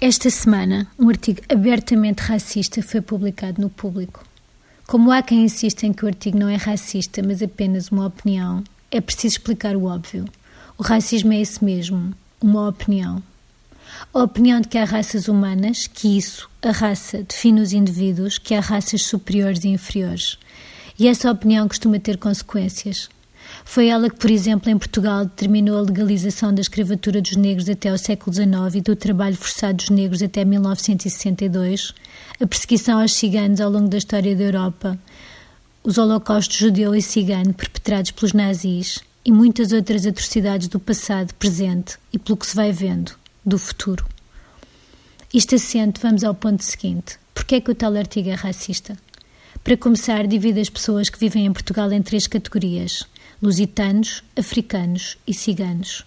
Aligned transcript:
Esta 0.00 0.30
semana, 0.30 0.86
um 0.96 1.08
artigo 1.08 1.40
abertamente 1.48 2.20
racista 2.20 2.80
foi 2.80 3.00
publicado 3.00 3.60
no 3.60 3.68
Público. 3.68 4.24
Como 4.86 5.10
há 5.10 5.20
quem 5.22 5.42
insista 5.42 5.86
em 5.86 5.92
que 5.92 6.04
o 6.04 6.06
artigo 6.06 6.38
não 6.38 6.48
é 6.48 6.54
racista, 6.54 7.20
mas 7.20 7.42
apenas 7.42 7.88
uma 7.90 8.06
opinião, 8.06 8.62
é 8.92 9.00
preciso 9.00 9.34
explicar 9.34 9.74
o 9.74 9.86
óbvio. 9.86 10.24
O 10.78 10.84
racismo 10.84 11.32
é 11.32 11.40
isso 11.40 11.64
mesmo, 11.64 12.14
uma 12.40 12.68
opinião. 12.68 13.20
A 14.14 14.22
opinião 14.22 14.60
de 14.60 14.68
que 14.68 14.78
há 14.78 14.84
raças 14.84 15.26
humanas, 15.26 15.88
que 15.88 16.16
isso, 16.16 16.48
a 16.62 16.70
raça, 16.70 17.24
define 17.24 17.60
os 17.60 17.72
indivíduos, 17.72 18.38
que 18.38 18.54
há 18.54 18.60
raças 18.60 19.02
superiores 19.02 19.64
e 19.64 19.68
inferiores. 19.68 20.38
E 20.96 21.08
essa 21.08 21.28
opinião 21.28 21.66
costuma 21.66 21.98
ter 21.98 22.18
consequências. 22.18 23.08
Foi 23.64 23.88
ela 23.88 24.08
que, 24.08 24.16
por 24.16 24.30
exemplo, 24.30 24.70
em 24.70 24.78
Portugal, 24.78 25.24
determinou 25.24 25.78
a 25.78 25.82
legalização 25.82 26.54
da 26.54 26.60
escravatura 26.60 27.20
dos 27.20 27.36
negros 27.36 27.68
até 27.68 27.90
ao 27.90 27.98
século 27.98 28.34
XIX 28.34 28.74
e 28.74 28.80
do 28.80 28.96
trabalho 28.96 29.36
forçado 29.36 29.76
dos 29.76 29.90
negros 29.90 30.22
até 30.22 30.44
1962, 30.44 31.94
a 32.40 32.46
perseguição 32.46 33.00
aos 33.00 33.12
ciganos 33.12 33.60
ao 33.60 33.70
longo 33.70 33.88
da 33.88 33.98
história 33.98 34.34
da 34.34 34.44
Europa, 34.44 34.98
os 35.82 35.98
holocaustos 35.98 36.56
judeu 36.56 36.94
e 36.94 37.02
cigano 37.02 37.54
perpetrados 37.54 38.10
pelos 38.10 38.32
nazis 38.32 39.00
e 39.24 39.32
muitas 39.32 39.72
outras 39.72 40.06
atrocidades 40.06 40.68
do 40.68 40.80
passado, 40.80 41.34
presente 41.34 41.98
e, 42.12 42.18
pelo 42.18 42.36
que 42.36 42.46
se 42.46 42.56
vai 42.56 42.72
vendo, 42.72 43.12
do 43.44 43.58
futuro. 43.58 44.06
Isto 45.32 45.56
assente, 45.56 46.00
vamos 46.00 46.24
ao 46.24 46.34
ponto 46.34 46.64
seguinte. 46.64 47.18
Porquê 47.34 47.56
é 47.56 47.60
que 47.60 47.70
o 47.70 47.74
tal 47.74 47.94
artigo 47.94 48.30
é 48.30 48.34
racista? 48.34 48.96
Para 49.68 49.76
começar, 49.76 50.26
divide 50.26 50.60
as 50.60 50.70
pessoas 50.70 51.10
que 51.10 51.18
vivem 51.18 51.44
em 51.44 51.52
Portugal 51.52 51.92
em 51.92 52.00
três 52.00 52.26
categorias– 52.26 53.04
lusitanos, 53.42 54.24
africanos 54.34 55.18
e 55.26 55.34
ciganos. 55.34 56.06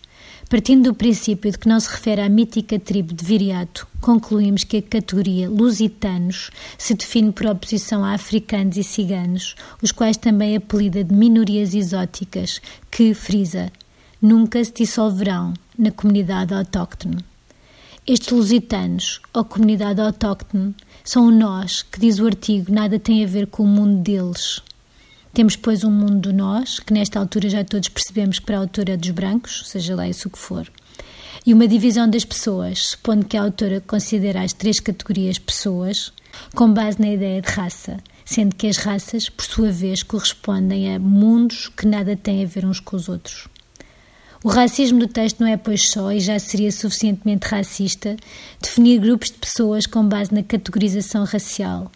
Partindo 0.49 0.89
do 0.89 0.95
princípio 0.95 1.51
de 1.51 1.59
que 1.59 1.69
não 1.69 1.79
se 1.79 1.87
refere 1.87 2.21
à 2.21 2.27
mítica 2.27 2.79
tribo 2.79 3.13
de 3.13 3.23
Viriato, 3.23 3.87
concluímos 4.01 4.63
que 4.63 4.77
a 4.77 4.81
categoria 4.81 5.47
lusitanos 5.47 6.49
se 6.75 6.95
define 6.95 7.31
por 7.31 7.45
oposição 7.45 8.03
a 8.03 8.15
africanos 8.15 8.77
e 8.77 8.83
ciganos, 8.83 9.53
os 9.79 9.91
quais 9.91 10.17
também 10.17 10.55
apelida 10.55 11.03
de 11.03 11.13
minorias 11.13 11.75
exóticas, 11.75 12.59
que, 12.89 13.13
frisa, 13.13 13.71
nunca 14.19 14.65
se 14.65 14.73
dissolverão 14.73 15.53
na 15.77 15.91
comunidade 15.91 16.51
autóctone. 16.51 17.30
Estes 18.07 18.31
lusitanos, 18.31 19.21
ou 19.33 19.45
comunidade 19.45 20.01
autóctone, 20.01 20.75
são 21.03 21.27
o 21.27 21.31
nós 21.31 21.81
que, 21.83 21.99
diz 21.99 22.19
o 22.19 22.25
artigo, 22.25 22.71
nada 22.71 22.99
tem 22.99 23.23
a 23.23 23.27
ver 23.27 23.47
com 23.47 23.63
o 23.63 23.67
mundo 23.67 24.01
deles 24.01 24.61
temos, 25.33 25.55
pois, 25.55 25.83
um 25.85 25.91
mundo 25.91 26.19
do 26.19 26.33
nós, 26.33 26.79
que 26.79 26.93
nesta 26.93 27.17
altura 27.17 27.47
já 27.47 27.63
todos 27.63 27.87
percebemos 27.87 28.39
que 28.39 28.45
para 28.45 28.57
a 28.57 28.59
autora 28.59 28.93
é 28.93 28.97
dos 28.97 29.11
brancos, 29.11 29.63
seja 29.65 29.95
lá 29.95 30.07
isso 30.07 30.27
o 30.27 30.31
que 30.31 30.37
for. 30.37 30.69
E 31.45 31.53
uma 31.53 31.67
divisão 31.67 32.09
das 32.09 32.25
pessoas, 32.25 32.87
supondo 32.89 33.25
que 33.25 33.37
a 33.37 33.43
autora 33.43 33.79
considera 33.79 34.41
as 34.41 34.51
três 34.51 34.81
categorias 34.81 35.39
pessoas, 35.39 36.11
com 36.53 36.73
base 36.73 36.99
na 36.99 37.13
ideia 37.13 37.41
de 37.41 37.49
raça, 37.49 37.97
sendo 38.25 38.55
que 38.55 38.67
as 38.67 38.77
raças, 38.77 39.29
por 39.29 39.45
sua 39.45 39.71
vez, 39.71 40.03
correspondem 40.03 40.93
a 40.93 40.99
mundos 40.99 41.69
que 41.69 41.87
nada 41.87 42.15
têm 42.17 42.43
a 42.43 42.47
ver 42.47 42.65
uns 42.65 42.81
com 42.81 42.97
os 42.97 43.07
outros. 43.07 43.47
O 44.43 44.49
racismo 44.49 44.99
do 44.99 45.07
texto 45.07 45.39
não 45.39 45.47
é, 45.47 45.55
pois, 45.55 45.89
só, 45.89 46.11
e 46.11 46.19
já 46.19 46.39
seria 46.39 46.71
suficientemente 46.71 47.47
racista, 47.47 48.17
definir 48.59 48.99
grupos 48.99 49.29
de 49.29 49.37
pessoas 49.37 49.85
com 49.85 50.07
base 50.07 50.33
na 50.33 50.41
categorização 50.41 51.23
racial, 51.23 51.91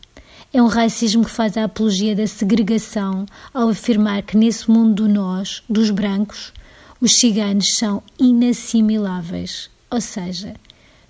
é 0.56 0.62
um 0.62 0.68
racismo 0.68 1.26
que 1.26 1.32
faz 1.32 1.58
a 1.58 1.66
apologia 1.66 2.16
da 2.16 2.26
segregação 2.26 3.26
ao 3.54 3.68
afirmar 3.68 4.24
que 4.24 4.38
nesse 4.38 4.72
mundo 4.72 5.04
do 5.04 5.10
nós, 5.10 5.62
dos 5.68 5.90
brancos, 5.90 6.54
os 7.02 7.16
ciganos 7.16 7.76
são 7.76 8.02
inassimiláveis, 8.18 9.70
ou 9.92 10.00
seja, 10.00 10.54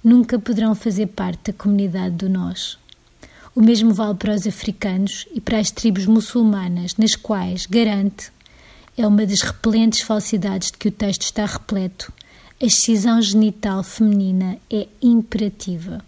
nunca 0.04 0.40
poderão 0.40 0.74
fazer 0.74 1.06
parte 1.06 1.52
da 1.52 1.58
comunidade 1.58 2.16
do 2.16 2.28
nós. 2.28 2.80
O 3.54 3.62
mesmo 3.62 3.94
vale 3.94 4.16
para 4.16 4.34
os 4.34 4.48
africanos 4.48 5.28
e 5.32 5.40
para 5.40 5.60
as 5.60 5.70
tribos 5.70 6.08
muçulmanas, 6.08 6.96
nas 6.98 7.16
quais, 7.16 7.68
garante, 7.68 8.32
é 8.98 9.06
uma 9.06 9.26
das 9.26 9.42
repelentes 9.42 10.02
falsidades 10.02 10.72
de 10.72 10.78
que 10.78 10.88
o 10.88 10.92
texto 10.92 11.24
está 11.24 11.46
repleto, 11.46 12.12
a 12.62 12.66
excisão 12.66 13.22
genital 13.22 13.84
feminina 13.84 14.58
é 14.72 14.88
imperativa. 15.02 16.04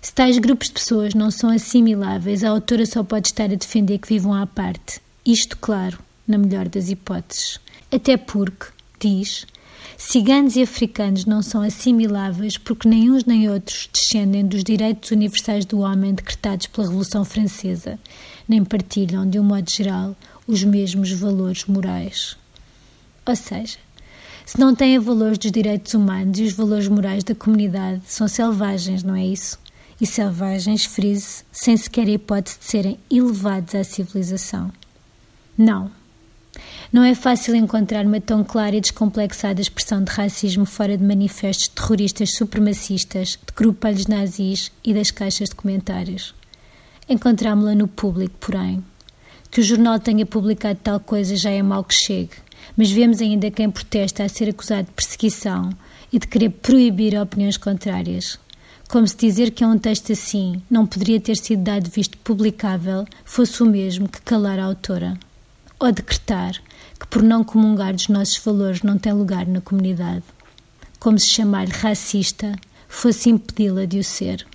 Se 0.00 0.12
tais 0.12 0.36
grupos 0.38 0.66
de 0.66 0.74
pessoas 0.74 1.14
não 1.14 1.30
são 1.30 1.48
assimiláveis, 1.50 2.42
a 2.42 2.50
autora 2.50 2.84
só 2.84 3.04
pode 3.04 3.28
estar 3.28 3.44
a 3.44 3.54
defender 3.54 3.98
que 3.98 4.08
vivam 4.08 4.34
à 4.34 4.44
parte. 4.44 5.00
Isto, 5.24 5.56
claro, 5.56 5.98
na 6.26 6.36
melhor 6.36 6.68
das 6.68 6.88
hipóteses. 6.88 7.60
Até 7.90 8.16
porque, 8.16 8.66
diz, 8.98 9.46
ciganos 9.96 10.56
e 10.56 10.62
africanos 10.62 11.24
não 11.24 11.42
são 11.42 11.62
assimiláveis 11.62 12.56
porque 12.56 12.88
nem 12.88 13.10
uns 13.10 13.24
nem 13.24 13.48
outros 13.48 13.88
descendem 13.92 14.46
dos 14.46 14.64
direitos 14.64 15.10
universais 15.10 15.64
do 15.64 15.80
homem 15.80 16.14
decretados 16.14 16.66
pela 16.66 16.86
Revolução 16.86 17.24
Francesa, 17.24 17.98
nem 18.48 18.64
partilham, 18.64 19.28
de 19.28 19.38
um 19.38 19.44
modo 19.44 19.70
geral, 19.70 20.16
os 20.46 20.64
mesmos 20.64 21.10
valores 21.12 21.64
morais. 21.66 22.36
Ou 23.26 23.36
seja, 23.36 23.78
se 24.44 24.58
não 24.58 24.74
têm 24.74 24.98
valores 24.98 25.38
dos 25.38 25.52
direitos 25.52 25.94
humanos 25.94 26.38
e 26.38 26.44
os 26.44 26.52
valores 26.52 26.88
morais 26.88 27.24
da 27.24 27.34
comunidade, 27.34 28.02
são 28.06 28.26
selvagens, 28.26 29.02
não 29.02 29.14
é 29.14 29.24
isso? 29.24 29.62
e 30.02 30.06
selvagens, 30.06 30.84
frise, 30.84 31.44
sem 31.52 31.76
sequer 31.76 32.08
a 32.08 32.10
hipótese 32.10 32.58
de 32.58 32.64
serem 32.64 32.98
elevados 33.08 33.72
à 33.76 33.84
civilização. 33.84 34.72
Não. 35.56 35.92
Não 36.92 37.02
é 37.02 37.14
fácil 37.14 37.56
encontrar 37.56 38.04
uma 38.04 38.20
tão 38.20 38.44
clara 38.44 38.76
e 38.76 38.80
descomplexada 38.80 39.62
expressão 39.62 40.04
de 40.04 40.12
racismo 40.12 40.66
fora 40.66 40.94
de 40.94 41.02
manifestos 41.02 41.68
terroristas 41.68 42.34
supremacistas, 42.34 43.30
de 43.30 43.54
grupelhos 43.56 44.06
nazis 44.06 44.70
e 44.84 44.92
das 44.92 45.10
caixas 45.10 45.48
de 45.48 45.54
comentários. 45.54 46.34
Encontrámo-la 47.08 47.74
no 47.74 47.88
público, 47.88 48.34
porém. 48.38 48.84
Que 49.50 49.60
o 49.60 49.64
jornal 49.64 49.98
tenha 49.98 50.26
publicado 50.26 50.80
tal 50.82 51.00
coisa 51.00 51.34
já 51.34 51.50
é 51.50 51.62
mal 51.62 51.82
que 51.82 51.94
chegue, 51.94 52.36
mas 52.76 52.90
vemos 52.90 53.22
ainda 53.22 53.50
quem 53.50 53.70
protesta 53.70 54.22
a 54.22 54.28
ser 54.28 54.50
acusado 54.50 54.88
de 54.88 54.92
perseguição 54.92 55.70
e 56.12 56.18
de 56.18 56.28
querer 56.28 56.50
proibir 56.50 57.18
opiniões 57.18 57.56
contrárias 57.56 58.38
como 58.92 59.08
se 59.08 59.16
dizer 59.16 59.52
que 59.52 59.64
é 59.64 59.66
um 59.66 59.78
texto 59.78 60.12
assim 60.12 60.62
não 60.70 60.84
poderia 60.84 61.18
ter 61.18 61.38
sido 61.38 61.62
dado 61.62 61.88
visto 61.88 62.18
publicável 62.18 63.06
fosse 63.24 63.62
o 63.62 63.66
mesmo 63.66 64.06
que 64.06 64.20
calar 64.20 64.58
a 64.58 64.66
autora. 64.66 65.18
Ou 65.80 65.90
decretar 65.90 66.60
que, 67.02 67.08
por 67.08 67.20
não 67.20 67.42
comungar 67.42 67.92
dos 67.92 68.06
nossos 68.06 68.38
valores, 68.38 68.82
não 68.82 68.96
tem 68.96 69.12
lugar 69.12 69.44
na 69.44 69.60
comunidade. 69.60 70.22
Como 71.00 71.18
se 71.18 71.30
chamar-lhe 71.30 71.72
racista 71.72 72.54
fosse 72.88 73.28
impedi-la 73.28 73.86
de 73.86 73.98
o 73.98 74.04
ser. 74.04 74.46